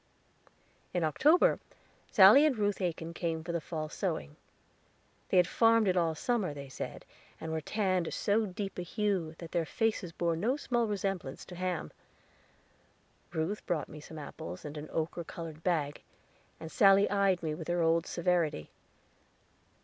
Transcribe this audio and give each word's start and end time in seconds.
In 0.95 1.03
October 1.03 1.59
Sally 2.09 2.43
and 2.43 2.57
Ruth 2.57 2.81
Aiken 2.81 3.13
came 3.13 3.43
for 3.43 3.51
the 3.51 3.61
fall 3.61 3.87
sewing. 3.87 4.35
They 5.29 5.37
had 5.37 5.45
farmed 5.45 5.87
it 5.87 5.95
all 5.95 6.15
summer, 6.15 6.55
they 6.55 6.69
said, 6.69 7.05
and 7.39 7.51
were 7.51 7.61
tanned 7.61 8.11
so 8.11 8.47
deep 8.47 8.79
a 8.79 8.81
hue 8.81 9.35
that 9.37 9.51
their 9.51 9.63
faces 9.63 10.11
bore 10.11 10.35
no 10.35 10.57
small 10.57 10.87
resemblance 10.87 11.45
to 11.45 11.55
ham. 11.55 11.91
Ruth 13.31 13.63
brought 13.67 13.89
me 13.89 13.99
some 13.99 14.17
apples 14.17 14.65
in 14.65 14.75
an 14.75 14.89
ochre 14.91 15.23
colored 15.23 15.61
bag, 15.63 16.01
and 16.59 16.71
Sally 16.71 17.07
eyed 17.11 17.43
me 17.43 17.53
with 17.53 17.67
her 17.67 17.83
old 17.83 18.07
severity. 18.07 18.71